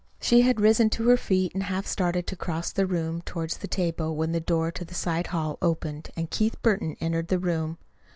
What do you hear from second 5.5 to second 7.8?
opened and Keith Burton entered the room.